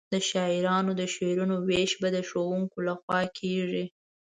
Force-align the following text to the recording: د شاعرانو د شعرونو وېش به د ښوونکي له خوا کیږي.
د 0.13 0.15
شاعرانو 0.29 0.91
د 1.01 1.03
شعرونو 1.13 1.55
وېش 1.67 1.91
به 2.01 2.07
د 2.15 2.17
ښوونکي 2.29 2.79
له 2.87 2.93
خوا 3.01 3.21
کیږي. 3.37 3.85